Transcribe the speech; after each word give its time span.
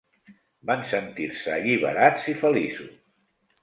Van 0.69 0.81
sentir-se 0.93 1.55
alliberats 1.59 2.29
i 2.37 2.39
feliços. 2.45 2.95